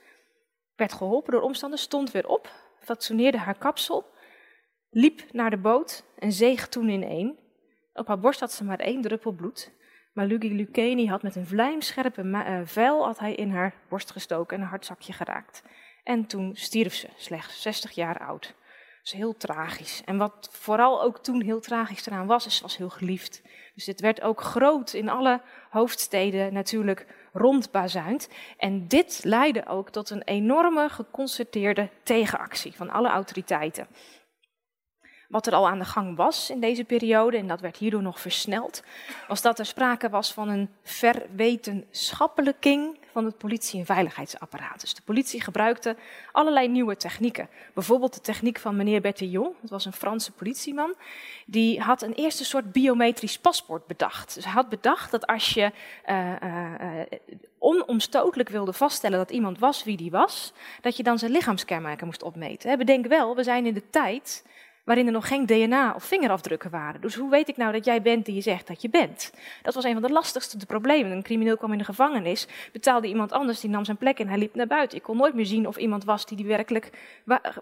werd 0.75 0.94
geholpen 0.94 1.32
door 1.32 1.41
omstanders, 1.41 1.82
stond 1.82 2.12
weer 2.12 2.27
op, 2.27 2.51
fatsoeneerde 2.79 3.38
haar 3.38 3.58
kapsel, 3.58 4.06
liep 4.89 5.22
naar 5.32 5.50
de 5.50 5.58
boot 5.58 6.03
en 6.20 6.32
zeeg 6.32 6.67
toen 6.67 6.89
in 6.89 7.03
één. 7.03 7.39
Op 7.94 8.08
haar 8.08 8.20
borst 8.20 8.39
had 8.39 8.51
ze 8.51 8.63
maar 8.63 8.79
één 8.79 9.01
druppel 9.01 9.32
bloed. 9.32 9.72
Maar 10.18 10.28
Luigi 10.28 10.56
Lucchini 10.56 11.08
had 11.08 11.22
met 11.22 11.36
een 11.36 11.46
vlijmscherpe 11.46 12.24
uh, 12.24 12.60
vuil 12.64 13.06
had 13.06 13.20
hij 13.20 13.34
in 13.34 13.52
haar 13.52 13.74
borst 13.90 14.12
gestoken 14.12 14.58
en 14.58 14.64
een 14.64 14.70
hartzakje 14.70 15.14
geraakt. 15.14 15.64
En 16.04 16.26
toen 16.26 16.52
stierf 16.56 16.94
ze, 16.94 17.08
slechts 17.16 17.62
60 17.62 17.92
jaar 17.92 18.20
oud. 18.20 18.42
Dat 18.42 18.56
is 19.04 19.12
heel 19.12 19.38
tragisch. 19.38 20.02
En 20.06 20.18
wat 20.18 20.50
vooral 20.52 21.04
ook 21.04 21.24
toen 21.24 21.42
heel 21.42 21.60
tragisch 21.60 22.08
eraan 22.08 22.28
was, 22.28 22.46
is 22.46 22.62
was 22.62 22.78
heel 22.78 22.90
geliefd. 22.90 23.42
Dus 23.76 23.86
dit 23.86 24.02
werd 24.02 24.22
ook 24.22 24.42
groot 24.42 24.94
in 24.94 25.10
alle 25.10 25.42
hoofdsteden 25.70 26.54
natuurlijk 26.54 27.06
rondbazuind. 27.34 28.30
En 28.58 28.88
dit 28.88 29.22
leidde 29.24 29.66
ook 29.66 29.90
tot 29.90 30.10
een 30.10 30.24
enorme 30.24 30.90
geconcerteerde 30.90 31.90
tegenactie 32.04 32.76
van 32.76 32.90
alle 32.90 33.10
autoriteiten. 33.10 33.88
Wat 35.28 35.48
er 35.48 35.54
al 35.54 35.68
aan 35.68 35.80
de 35.80 35.86
gang 35.86 36.16
was 36.16 36.50
in 36.50 36.60
deze 36.60 36.84
periode, 36.84 37.38
en 37.38 37.48
dat 37.48 37.62
werd 37.62 37.78
hierdoor 37.78 38.02
nog 38.02 38.20
versneld, 38.20 38.84
was 39.28 39.42
dat 39.42 39.60
er 39.60 39.66
sprake 39.66 40.10
was 40.10 40.34
van 40.34 40.50
een 40.50 40.70
verwetenschappelijking 40.84 42.98
van 43.12 43.26
het 43.26 43.38
politie- 43.38 43.80
en 43.80 43.86
veiligheidsapparaat. 43.86 44.82
Dus 44.82 44.94
de 44.94 45.02
politie 45.02 45.42
gebruikte 45.42 45.96
allerlei 46.32 46.68
nieuwe 46.68 46.98
technieken. 46.98 47.50
Bijvoorbeeld 47.74 48.14
de 48.14 48.22
techniek 48.22 48.60
van 48.60 48.76
meneer 48.76 49.02
Bertillon, 49.02 49.54
dat 49.62 49.70
was 49.70 49.86
een 49.86 49.94
Franse 49.94 50.32
politieman. 50.32 50.96
Die 51.46 51.82
had 51.82 52.02
een 52.02 52.14
eerste 52.14 52.46
soort 52.46 52.72
biometrisch 52.72 53.40
paspoort 53.40 53.88
bedacht. 53.88 54.36
Dus 54.36 54.44
hij 54.44 54.54
had 54.54 54.70
bedacht 54.70 55.12
dat 55.12 55.28
als 55.28 55.50
je 55.50 55.72
uh, 56.10 56.36
uh, 56.44 57.02
onomstotelijk 57.60 58.50
wilde 58.50 58.74
vaststellen 58.74 59.18
dat 59.18 59.32
iemand 59.32 59.60
was 59.60 59.84
wie 59.84 59.98
die 59.98 60.12
was, 60.12 60.54
dat 60.82 60.98
je 60.98 61.04
dan 61.04 61.20
zijn 61.20 61.32
lichaamskenmerken 61.32 62.06
moest 62.06 62.24
opmeten. 62.24 62.78
Bedenk 62.78 63.08
wel, 63.08 63.36
we 63.36 63.44
zijn 63.44 63.66
in 63.66 63.74
de 63.74 63.90
tijd 63.90 64.44
waarin 64.88 65.06
er 65.06 65.12
nog 65.12 65.27
geen 65.27 65.46
DNA 65.46 65.94
of 65.96 66.03
vingerafdrukken 66.03 66.70
waren. 66.70 67.01
Dus 67.01 67.15
hoe 67.15 67.29
weet 67.29 67.50
ik 67.50 67.58
nou 67.58 67.72
dat 67.72 67.86
jij 67.86 68.01
bent 68.01 68.25
die 68.25 68.36
je 68.36 68.41
zegt 68.41 68.67
dat 68.67 68.82
je 68.82 68.89
bent? 68.89 69.32
Dat 69.62 69.74
was 69.74 69.84
een 69.84 69.94
van 69.94 70.01
de 70.01 70.10
lastigste 70.10 70.65
problemen. 70.65 71.12
Een 71.12 71.24
crimineel 71.24 71.58
kwam 71.58 71.72
in 71.72 71.77
de 71.77 71.84
gevangenis, 71.84 72.48
betaalde 72.72 73.08
iemand 73.08 73.32
anders, 73.32 73.60
die 73.60 73.70
nam 73.70 73.86
zijn 73.86 73.98
plek 73.98 74.20
en 74.20 74.27
hij 74.27 74.38
liep 74.38 74.56
naar 74.56 74.67
buiten. 74.67 74.98
Ik 74.98 75.03
kon 75.03 75.17
nooit 75.17 75.34
meer 75.34 75.46
zien 75.46 75.67
of 75.67 75.77
iemand 75.77 76.03
was 76.03 76.25
die 76.25 76.38
die 76.38 76.46
werkelijk 76.46 76.89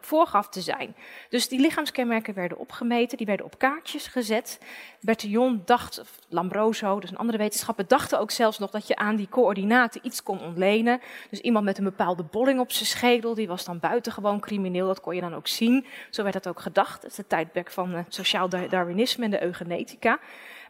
voorgaf 0.02 0.50
te 0.50 0.62
zijn. 0.62 0.96
Dus 1.30 1.48
die 1.48 1.60
lichaamskenmerken 1.60 2.34
werden 2.34 2.58
opgemeten, 2.58 3.18
die 3.18 3.26
werden 3.26 3.46
op 3.46 3.58
kaartjes 3.58 4.08
gezet. 4.08 4.60
Bertillon 5.02 5.62
dacht, 5.66 6.00
of 6.00 6.20
Lambroso, 6.30 7.00
dus 7.00 7.12
een 7.12 7.18
andere 7.18 7.38
wetenschapper, 7.38 7.88
dachten 7.88 8.20
ook 8.20 8.32
zelfs 8.32 8.60
nog 8.60 8.72
dat 8.72 8.88
je 8.88 8.96
aan 8.96 9.16
die 9.16 9.30
coördinaten 9.30 10.02
iets 10.04 10.24
kon 10.24 10.40
ontlenen. 10.42 11.02
Dus 11.30 11.40
iemand 11.40 11.66
met 11.66 11.78
een 11.78 11.84
bepaalde 11.84 12.24
bolling 12.24 12.60
op 12.60 12.72
zijn 12.72 12.86
schedel, 12.86 13.34
die 13.34 13.48
was 13.48 13.66
dan 13.66 13.80
buitengewoon 13.80 14.40
crimineel, 14.40 14.88
dat 14.88 15.02
kon 15.02 15.16
je 15.16 15.22
dan 15.22 15.36
ook 15.36 15.48
zien. 15.48 15.86
Zo 16.10 16.24
werd 16.24 16.34
dat 16.34 16.48
ook 16.48 16.60
gedacht 16.60 17.14
het 17.18 17.30
tijdperk 17.30 17.72
van 17.72 18.06
sociaal 18.10 18.50
Darwinisme 18.50 19.26
en 19.26 19.32
de 19.32 19.44
eugenetica. 19.44 20.20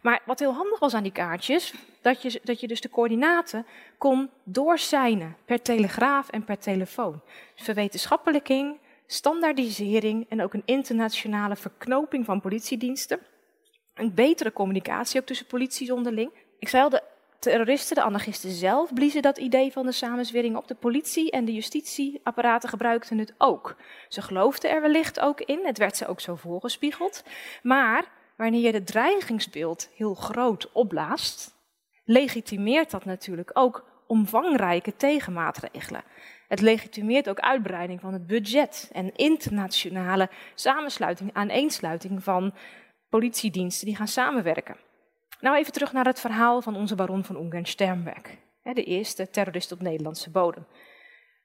Maar 0.02 0.22
wat 0.24 0.38
heel 0.38 0.52
handig 0.52 0.78
was 0.78 0.94
aan 0.94 1.02
die 1.02 1.12
kaartjes, 1.12 1.74
dat 2.00 2.22
je, 2.22 2.40
dat 2.44 2.60
je 2.60 2.68
dus 2.68 2.80
de 2.80 2.90
coördinaten 2.90 3.66
kon 3.98 4.30
doorzijnen 4.44 5.36
per 5.44 5.62
telegraaf 5.62 6.28
en 6.30 6.44
per 6.44 6.58
telefoon. 6.58 7.20
Dus 7.54 7.64
verwetenschappelijking, 7.64 8.78
standaardisering 9.06 10.26
en 10.28 10.42
ook 10.42 10.54
een 10.54 10.62
internationale 10.64 11.56
verknoping 11.56 12.24
van 12.24 12.40
politiediensten. 12.40 13.18
Een 13.94 14.14
betere 14.14 14.52
communicatie 14.52 15.20
ook 15.20 15.26
tussen 15.26 15.46
polities 15.46 15.90
onderling. 15.90 16.30
Ik 16.58 16.68
zei 16.68 16.82
al, 16.82 16.90
de 16.90 17.02
terroristen, 17.38 17.94
de 17.94 18.02
anarchisten 18.02 18.50
zelf, 18.50 18.94
bliezen 18.94 19.22
dat 19.22 19.38
idee 19.38 19.72
van 19.72 19.86
de 19.86 19.92
samenzwering 19.92 20.56
op. 20.56 20.68
De 20.68 20.74
politie 20.74 21.30
en 21.30 21.44
de 21.44 21.52
justitieapparaten 21.52 22.68
gebruikten 22.68 23.18
het 23.18 23.34
ook. 23.38 23.76
Ze 24.08 24.22
geloofden 24.22 24.70
er 24.70 24.80
wellicht 24.80 25.20
ook 25.20 25.40
in, 25.40 25.60
het 25.66 25.78
werd 25.78 25.96
ze 25.96 26.06
ook 26.06 26.20
zo 26.20 26.34
voorgespiegeld. 26.34 27.24
Maar 27.62 28.04
wanneer 28.36 28.60
je 28.60 28.72
het 28.72 28.86
dreigingsbeeld 28.86 29.90
heel 29.94 30.14
groot 30.14 30.72
opblaast, 30.72 31.54
legitimeert 32.04 32.90
dat 32.90 33.04
natuurlijk 33.04 33.50
ook 33.52 33.84
omvangrijke 34.06 34.96
tegenmaatregelen. 34.96 36.04
Het 36.48 36.60
legitimeert 36.60 37.28
ook 37.28 37.40
uitbreiding 37.40 38.00
van 38.00 38.12
het 38.12 38.26
budget 38.26 38.90
en 38.92 39.14
internationale 39.14 40.30
samensluiting, 40.54 41.30
aaneensluiting 41.32 42.22
van 42.22 42.54
politiediensten 43.08 43.86
die 43.86 43.96
gaan 43.96 44.08
samenwerken. 44.08 44.76
Nou 45.40 45.56
even 45.56 45.72
terug 45.72 45.92
naar 45.92 46.04
het 46.04 46.20
verhaal 46.20 46.62
van 46.62 46.76
onze 46.76 46.94
baron 46.94 47.24
van 47.24 47.36
Ungern-Sternberg. 47.36 48.36
De 48.62 48.84
eerste 48.84 49.30
terrorist 49.30 49.72
op 49.72 49.80
Nederlandse 49.80 50.30
bodem. 50.30 50.66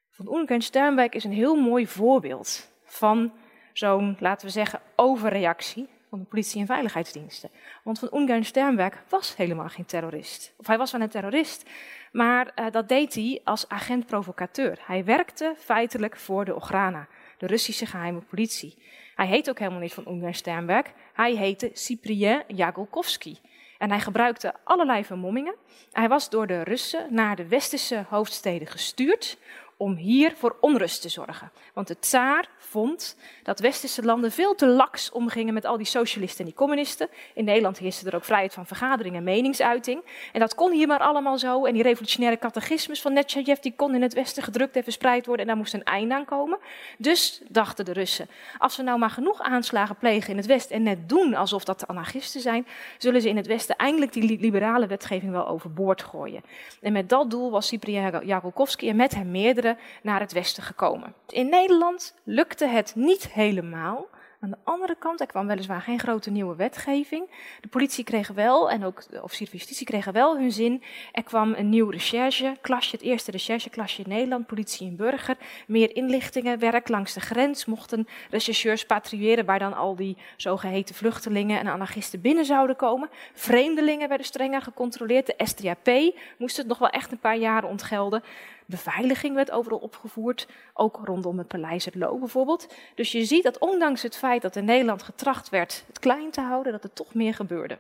Van 0.10 0.36
Ungern-Sternberg 0.36 1.10
is 1.10 1.24
een 1.24 1.32
heel 1.32 1.56
mooi 1.56 1.88
voorbeeld 1.88 2.72
van 2.86 3.34
zo'n, 3.74 4.18
laten 4.20 4.48
we 4.48 4.54
zeggen, 4.54 4.82
overreactie 4.96 5.90
van 6.10 6.20
de 6.20 6.26
politie- 6.26 6.60
en 6.60 6.66
veiligheidsdiensten. 6.66 7.50
Want 7.84 8.00
van 8.00 8.10
Ungern-Sternberg 8.14 9.04
was 9.10 9.36
helemaal 9.36 9.70
geen 9.70 9.86
terrorist. 9.86 10.54
Of 10.58 10.68
hij 10.68 10.78
was 10.78 10.92
wel 10.92 11.02
een 11.02 11.10
terrorist, 11.10 11.70
maar 12.12 12.52
uh, 12.56 12.72
dat 12.72 12.90
deed 12.90 13.14
hij 13.14 13.42
als 13.44 13.70
agent-provocateur. 13.70 14.80
Hij 14.86 15.06
werkte 15.06 15.54
feitelijk 15.58 16.18
voor 16.18 16.46
de 16.46 16.56
Ograna, 16.56 17.08
de 17.38 17.48
Russische 17.48 17.86
geheime 17.86 18.22
politie. 18.22 18.84
Hij 19.16 19.28
heet 19.28 19.50
ook 19.50 19.60
helemaal 19.60 19.80
niet 19.80 19.94
van 19.94 20.08
Ungern-Sternberg, 20.08 20.86
hij 21.14 21.36
heette 21.36 21.70
Cyprien 21.74 22.44
Jagolkovsky. 22.48 23.36
En 23.82 23.90
hij 23.90 24.00
gebruikte 24.00 24.54
allerlei 24.64 25.06
vermommingen. 25.06 25.56
Hij 25.92 26.08
was 26.08 26.30
door 26.30 26.48
de 26.48 26.64
Russen 26.64 27.14
naar 27.14 27.36
de 27.36 27.48
westerse 27.48 28.06
hoofdsteden 28.10 28.68
gestuurd 28.68 29.38
om 29.82 29.96
hier 29.96 30.34
voor 30.36 30.56
onrust 30.60 31.02
te 31.02 31.10
zorgen. 31.10 31.52
Want 31.74 31.88
de 31.88 32.00
tsaar 32.00 32.50
vond 32.58 33.16
dat 33.44 33.60
westerse 33.60 34.04
landen 34.04 34.32
veel 34.32 34.56
te 34.56 34.68
laks 34.68 35.12
omgingen 35.12 35.54
met 35.54 35.66
al 35.66 35.78
die 35.78 35.86
socialisten 35.86 36.40
en 36.40 36.46
die 36.46 36.54
communisten. 36.54 37.10
In 37.34 37.46
Nederland 37.46 37.78
heerste 37.78 38.08
er 38.10 38.16
ook 38.16 38.24
vrijheid 38.24 38.54
van 38.54 38.66
vergadering 38.66 39.16
en 39.16 39.24
meningsuiting. 39.24 40.02
En 40.34 40.40
dat 40.40 40.56
kon 40.56 40.72
hier 40.72 40.88
maar 40.88 41.00
allemaal 41.00 41.38
zo. 41.38 41.66
En 41.66 41.74
die 41.74 41.84
revolutionaire 41.84 42.40
catechismus 42.40 43.02
van 43.02 43.14
Netshajev, 43.14 43.60
die 43.60 43.74
kon 43.76 43.96
in 43.96 44.02
het 44.02 44.14
westen 44.14 44.44
gedrukt 44.44 44.76
en 44.76 44.84
verspreid 44.84 45.26
worden. 45.26 45.42
En 45.42 45.52
daar 45.52 45.62
moest 45.62 45.74
een 45.74 45.84
einde 45.84 46.16
aan 46.16 46.26
komen. 46.26 46.58
Dus 46.98 47.42
dachten 47.48 47.86
de 47.86 47.94
Russen, 47.94 48.30
als 48.58 48.78
we 48.78 48.84
nou 48.84 49.00
maar 49.00 49.10
genoeg 49.10 49.42
aanslagen 49.42 49.96
plegen 49.96 50.30
in 50.30 50.38
het 50.38 50.46
westen 50.46 50.76
en 50.76 50.84
net 50.84 51.10
doen 51.10 51.36
alsof 51.36 51.64
dat 51.64 51.80
de 51.80 51.88
anarchisten 51.88 52.42
zijn, 52.42 52.68
zullen 52.98 53.22
ze 53.22 53.30
in 53.30 53.38
het 53.38 53.48
westen 53.48 53.76
eindelijk 53.76 54.14
die 54.14 54.40
liberale 54.40 54.88
wetgeving 54.88 55.32
wel 55.32 55.48
overboord 55.48 56.02
gooien. 56.02 56.44
En 56.82 56.94
met 56.94 57.10
dat 57.10 57.30
doel 57.30 57.52
was 57.52 57.68
Cyprien 57.68 58.26
Jakolkovski 58.26 58.90
en 58.90 58.96
met 58.96 59.16
hem 59.16 59.32
meerdere 59.32 59.70
naar 60.02 60.20
het 60.20 60.32
westen 60.32 60.64
gekomen. 60.64 61.14
In 61.28 61.50
Nederland 61.50 62.16
lukte 62.24 62.66
het 62.66 62.94
niet 62.96 63.32
helemaal, 63.32 64.08
Aan 64.44 64.50
de 64.50 64.58
andere 64.64 64.96
kant, 65.00 65.20
er 65.20 65.26
kwam 65.26 65.48
weliswaar 65.48 65.82
geen 65.82 66.00
grote 66.00 66.32
nieuwe 66.32 66.56
wetgeving. 66.56 67.30
De 67.60 67.68
politie 67.68 68.04
kreeg 68.04 68.28
wel, 68.28 68.70
en 68.70 68.84
ook 68.84 69.10
de 69.10 69.24
officier 69.24 69.48
van 69.48 69.58
justitie 69.58 69.86
kregen 69.86 70.14
wel 70.14 70.38
hun 70.38 70.52
zin. 70.52 70.84
Er 71.12 71.24
kwam 71.24 71.54
een 71.54 71.70
nieuw 71.70 71.90
rechercheklasje, 71.90 72.96
het 72.96 73.06
eerste 73.06 73.32
rechercheklasje 73.32 74.02
in 74.02 74.10
Nederland, 74.10 74.48
politie 74.48 74.88
en 74.88 74.96
burger. 74.96 75.38
Meer 75.68 75.96
inlichtingen, 75.96 76.60
werk 76.60 76.88
langs 76.88 77.14
de 77.14 77.20
grens. 77.20 77.66
Mochten 77.66 78.08
rechercheurs 78.30 78.86
patrouilleren 78.86 79.46
waar 79.46 79.60
dan 79.60 79.74
al 79.74 79.96
die 79.96 80.18
zogeheten 80.38 80.96
vluchtelingen 80.96 81.60
en 81.60 81.68
anarchisten 81.68 82.22
binnen 82.22 82.46
zouden 82.46 82.76
komen. 82.76 83.10
Vreemdelingen 83.34 84.10
werden 84.10 84.26
strenger 84.26 84.62
gecontroleerd. 84.62 85.26
De 85.26 85.46
STAP 85.46 86.14
moest 86.38 86.58
het 86.58 86.68
nog 86.68 86.78
wel 86.78 86.90
echt 86.90 87.12
een 87.12 87.20
paar 87.20 87.38
jaren 87.38 87.70
ontgelden. 87.70 88.24
Beveiliging 88.72 89.36
werd 89.36 89.52
overal 89.52 89.78
opgevoerd, 89.78 90.48
ook 90.74 91.00
rondom 91.04 91.38
het 91.38 91.48
paleis 91.48 91.86
het 91.86 91.96
Loo 91.96 92.18
bijvoorbeeld. 92.18 92.74
Dus 92.96 93.12
je 93.12 93.26
ziet 93.26 93.44
dat 93.44 93.58
ondanks 93.58 94.02
het 94.02 94.18
feit 94.18 94.42
dat 94.42 94.56
in 94.56 94.66
Nederland 94.66 95.04
getracht 95.04 95.50
werd 95.50 95.84
het 95.88 96.00
klein 96.00 96.32
te 96.32 96.42
houden, 96.42 96.72
dat 96.72 96.84
er 96.84 96.94
toch 96.94 97.14
meer 97.14 97.34
gebeurde. 97.34 97.78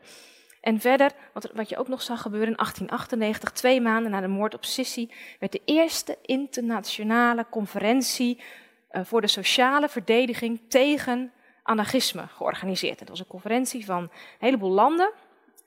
En 0.62 0.79
verder, 0.79 1.12
wat, 1.33 1.51
wat 1.53 1.69
je 1.69 1.77
ook 1.77 1.88
nog 1.88 2.01
zag 2.01 2.21
gebeuren 2.21 2.50
in 2.50 2.55
1898, 2.55 3.51
twee 3.51 3.81
maanden 3.81 4.12
na 4.12 4.21
de 4.21 4.27
moord 4.27 4.53
op 4.53 4.65
Sissi, 4.65 5.12
werd 5.39 5.51
de 5.51 5.62
eerste 5.65 6.17
internationale 6.21 7.45
conferentie 7.50 8.39
uh, 8.91 9.01
voor 9.03 9.21
de 9.21 9.27
sociale 9.27 9.89
verdediging 9.89 10.62
tegen 10.67 11.31
anarchisme 11.63 12.27
georganiseerd. 12.27 13.00
Het 13.00 13.10
was 13.10 13.19
een 13.19 13.27
conferentie 13.27 13.86
van 13.86 14.01
een 14.01 14.10
heleboel 14.39 14.71
landen, 14.71 15.12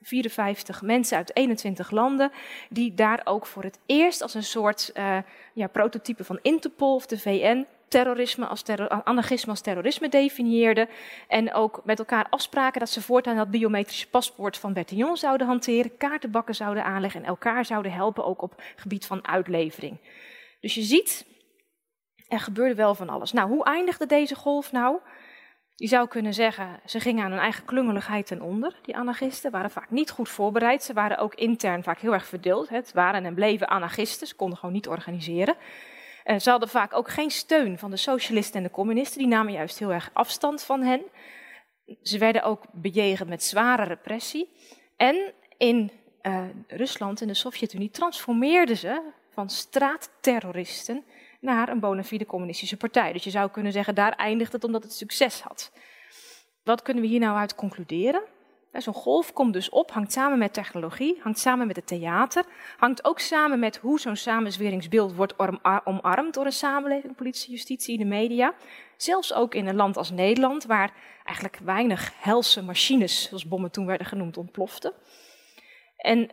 54 0.05 0.81
mensen 0.81 1.17
uit 1.17 1.35
21 1.35 1.91
landen, 1.91 2.31
die 2.69 2.93
daar 2.93 3.21
ook 3.23 3.45
voor 3.45 3.63
het 3.63 3.79
eerst 3.85 4.21
als 4.21 4.33
een 4.33 4.43
soort 4.43 4.91
uh, 4.97 5.17
ja, 5.53 5.67
prototype 5.67 6.23
van 6.23 6.39
Interpol 6.41 6.95
of 6.95 7.05
de 7.05 7.19
VN 7.19 7.65
terrorisme 7.87 8.45
als 8.45 8.61
terror, 8.61 8.89
anarchisme 8.89 9.51
als 9.51 9.61
terrorisme 9.61 10.09
definieerden. 10.09 10.89
En 11.27 11.53
ook 11.53 11.81
met 11.83 11.99
elkaar 11.99 12.27
afspraken 12.29 12.79
dat 12.79 12.89
ze 12.89 13.01
voortaan 13.01 13.35
dat 13.35 13.51
biometrische 13.51 14.09
paspoort 14.09 14.57
van 14.57 14.73
Bertillon 14.73 15.17
zouden 15.17 15.47
hanteren, 15.47 15.97
kaartenbakken 15.97 16.55
zouden 16.55 16.83
aanleggen 16.83 17.21
en 17.21 17.27
elkaar 17.27 17.65
zouden 17.65 17.91
helpen 17.91 18.25
ook 18.25 18.41
op 18.41 18.61
gebied 18.75 19.05
van 19.05 19.27
uitlevering. 19.27 19.97
Dus 20.59 20.73
je 20.73 20.81
ziet, 20.81 21.25
er 22.27 22.39
gebeurde 22.39 22.75
wel 22.75 22.95
van 22.95 23.09
alles. 23.09 23.31
Nou, 23.31 23.49
hoe 23.49 23.65
eindigde 23.65 24.05
deze 24.05 24.35
golf 24.35 24.71
nou? 24.71 24.99
Je 25.77 25.87
zou 25.87 26.07
kunnen 26.07 26.33
zeggen, 26.33 26.79
ze 26.85 26.99
gingen 26.99 27.23
aan 27.23 27.31
hun 27.31 27.39
eigen 27.39 27.65
klungeligheid 27.65 28.27
ten 28.27 28.41
onder, 28.41 28.79
die 28.81 28.95
anarchisten, 28.95 29.51
waren 29.51 29.71
vaak 29.71 29.91
niet 29.91 30.09
goed 30.09 30.29
voorbereid. 30.29 30.83
Ze 30.83 30.93
waren 30.93 31.17
ook 31.17 31.35
intern 31.35 31.83
vaak 31.83 31.99
heel 31.99 32.13
erg 32.13 32.25
verdeeld. 32.25 32.69
Het 32.69 32.93
waren 32.93 33.25
en 33.25 33.33
bleven 33.33 33.67
anarchisten, 33.67 34.27
ze 34.27 34.35
konden 34.35 34.57
gewoon 34.57 34.75
niet 34.75 34.87
organiseren. 34.87 35.55
En 36.23 36.41
ze 36.41 36.49
hadden 36.49 36.69
vaak 36.69 36.93
ook 36.93 37.09
geen 37.09 37.31
steun 37.31 37.77
van 37.77 37.91
de 37.91 37.97
socialisten 37.97 38.57
en 38.57 38.63
de 38.63 38.71
communisten, 38.71 39.19
die 39.19 39.27
namen 39.27 39.53
juist 39.53 39.79
heel 39.79 39.91
erg 39.91 40.09
afstand 40.13 40.63
van 40.63 40.81
hen. 40.81 41.01
Ze 42.01 42.17
werden 42.17 42.43
ook 42.43 42.63
bejegend 42.71 43.29
met 43.29 43.43
zware 43.43 43.83
repressie. 43.83 44.49
En 44.97 45.33
in 45.57 45.91
uh, 46.21 46.43
Rusland 46.67 47.21
en 47.21 47.27
de 47.27 47.33
Sovjet-Unie 47.33 47.89
transformeerden 47.89 48.77
ze 48.77 49.01
van 49.29 49.49
straatterroristen 49.49 51.03
naar 51.39 51.69
een 51.69 51.79
bona 51.79 52.03
fide 52.03 52.25
communistische 52.25 52.77
partij. 52.77 53.13
Dus 53.13 53.23
je 53.23 53.29
zou 53.29 53.51
kunnen 53.51 53.71
zeggen, 53.71 53.95
daar 53.95 54.11
eindigt 54.11 54.51
het 54.51 54.63
omdat 54.63 54.83
het 54.83 54.93
succes 54.93 55.41
had. 55.41 55.71
Wat 56.63 56.81
kunnen 56.81 57.03
we 57.03 57.09
hier 57.09 57.19
nou 57.19 57.37
uit 57.37 57.55
concluderen? 57.55 58.21
Zo'n 58.81 58.93
golf 58.93 59.33
komt 59.33 59.53
dus 59.53 59.69
op, 59.69 59.91
hangt 59.91 60.11
samen 60.11 60.37
met 60.37 60.53
technologie, 60.53 61.19
hangt 61.21 61.39
samen 61.39 61.67
met 61.67 61.75
het 61.75 61.87
theater, 61.87 62.45
hangt 62.77 63.05
ook 63.05 63.19
samen 63.19 63.59
met 63.59 63.77
hoe 63.77 63.99
zo'n 63.99 64.15
samenzweringsbeeld 64.15 65.15
wordt 65.15 65.33
omarmd 65.83 66.33
door 66.33 66.45
een 66.45 66.51
samenleving, 66.51 67.15
politie, 67.15 67.51
justitie, 67.51 67.97
de 67.97 68.05
media. 68.05 68.53
Zelfs 68.97 69.33
ook 69.33 69.55
in 69.55 69.67
een 69.67 69.75
land 69.75 69.97
als 69.97 70.11
Nederland, 70.11 70.65
waar 70.65 70.93
eigenlijk 71.23 71.59
weinig 71.63 72.13
helse 72.19 72.61
machines, 72.61 73.27
zoals 73.27 73.47
bommen 73.47 73.71
toen 73.71 73.85
werden 73.85 74.07
genoemd, 74.07 74.37
ontploften. 74.37 74.93
En 75.97 76.29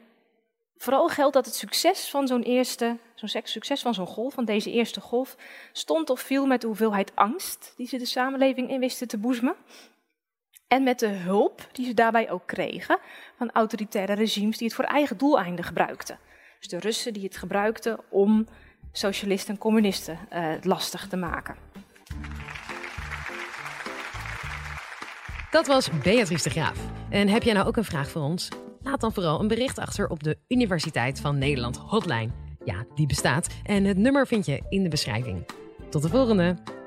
Vooral 0.82 1.08
geldt 1.08 1.34
dat 1.34 1.46
het 1.46 1.54
succes 1.54 2.10
van 2.10 2.26
zo'n 2.26 2.42
eerste, 2.42 2.98
zo'n 3.14 3.42
succes 3.44 3.82
van 3.82 3.94
zo'n 3.94 4.06
golf, 4.06 4.34
van 4.34 4.44
deze 4.44 4.70
eerste 4.70 5.00
golf, 5.00 5.36
stond 5.72 6.10
of 6.10 6.20
viel 6.20 6.46
met 6.46 6.60
de 6.60 6.66
hoeveelheid 6.66 7.12
angst 7.14 7.72
die 7.76 7.86
ze 7.86 7.98
de 7.98 8.06
samenleving 8.06 8.70
in 8.70 8.80
wisten 8.80 9.08
te 9.08 9.18
boezemen. 9.18 9.56
En 10.68 10.82
met 10.82 10.98
de 10.98 11.08
hulp 11.08 11.68
die 11.72 11.86
ze 11.86 11.94
daarbij 11.94 12.30
ook 12.30 12.46
kregen 12.46 12.98
van 13.36 13.50
autoritaire 13.50 14.12
regimes 14.12 14.58
die 14.58 14.66
het 14.66 14.76
voor 14.76 14.84
eigen 14.84 15.18
doeleinden 15.18 15.64
gebruikten. 15.64 16.18
Dus 16.58 16.68
de 16.68 16.78
Russen 16.78 17.12
die 17.12 17.24
het 17.24 17.36
gebruikten 17.36 17.98
om 18.08 18.46
socialisten 18.92 19.54
en 19.54 19.60
communisten 19.60 20.18
uh, 20.32 20.54
lastig 20.62 21.08
te 21.08 21.16
maken. 21.16 21.56
Dat 25.50 25.66
was 25.66 25.90
Beatrice 26.02 26.48
de 26.48 26.50
Graaf. 26.50 26.78
En 27.10 27.28
heb 27.28 27.42
jij 27.42 27.54
nou 27.54 27.66
ook 27.66 27.76
een 27.76 27.84
vraag 27.84 28.10
voor 28.10 28.22
ons? 28.22 28.48
Laat 28.82 29.00
dan 29.00 29.12
vooral 29.12 29.40
een 29.40 29.48
bericht 29.48 29.78
achter 29.78 30.08
op 30.08 30.22
de 30.22 30.38
Universiteit 30.48 31.20
van 31.20 31.38
Nederland 31.38 31.76
hotline. 31.76 32.30
Ja, 32.64 32.84
die 32.94 33.06
bestaat 33.06 33.46
en 33.64 33.84
het 33.84 33.96
nummer 33.96 34.26
vind 34.26 34.46
je 34.46 34.62
in 34.68 34.82
de 34.82 34.88
beschrijving. 34.88 35.46
Tot 35.90 36.02
de 36.02 36.08
volgende! 36.08 36.81